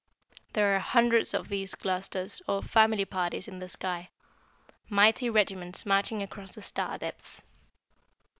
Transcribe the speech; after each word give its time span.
There 0.53 0.75
are 0.75 0.79
hundreds 0.79 1.31
of 1.35 1.47
these 1.47 1.75
clusters, 1.75 2.41
or 2.47 2.63
'family 2.63 3.05
parties,' 3.05 3.47
in 3.47 3.59
the 3.59 3.69
sky 3.69 4.09
mighty 4.89 5.29
regiments 5.29 5.85
marching 5.85 6.23
across 6.23 6.49
the 6.55 6.61
star 6.63 6.97
depths." 6.97 7.43